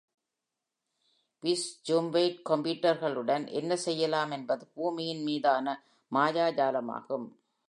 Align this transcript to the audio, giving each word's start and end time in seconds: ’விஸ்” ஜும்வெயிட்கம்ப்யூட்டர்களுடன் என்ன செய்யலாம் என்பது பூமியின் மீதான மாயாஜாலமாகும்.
’விஸ்” 1.43 1.67
ஜும்வெயிட்கம்ப்யூட்டர்களுடன் 1.87 3.45
என்ன 3.51 3.75
செய்யலாம் 3.75 4.31
என்பது 4.31 4.65
பூமியின் 4.73 5.23
மீதான 5.23 5.67
மாயாஜாலமாகும். 6.11 7.27